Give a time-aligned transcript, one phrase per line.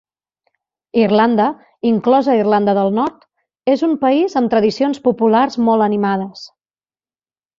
[0.99, 1.45] Irlanda,
[1.89, 3.21] inclosa Irlanda del Nord,
[3.73, 6.43] és un país amb tradicions populars molt animades.